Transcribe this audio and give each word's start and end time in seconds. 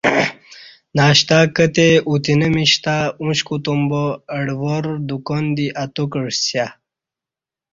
ناشتہ 0.95 1.39
کتے 1.55 1.89
اوتنہ 2.07 2.47
میش 2.53 2.71
تہ 2.83 2.95
اوش 3.21 3.39
کوتوم 3.47 3.81
با 3.89 4.03
اہ 4.33 4.41
ڈہ 4.45 4.55
ور 4.61 4.85
دکان 5.07 5.43
دی 5.55 5.65
اتو 5.83 6.03
کعسیہ 6.11 6.65